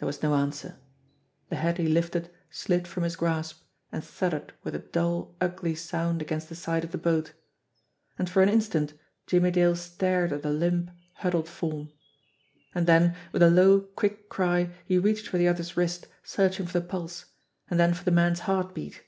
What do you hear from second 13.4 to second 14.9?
a low, quick cry,